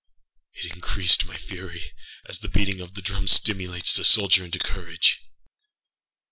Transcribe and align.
It 0.53 0.71
increased 0.73 1.25
my 1.25 1.37
fury, 1.37 1.93
as 2.25 2.39
the 2.39 2.47
beating 2.49 2.81
of 2.81 2.97
a 2.97 3.01
drum 3.03 3.27
stimulates 3.27 3.93
the 3.93 4.03
soldier 4.03 4.43
into 4.43 4.57
courage. 4.57 5.21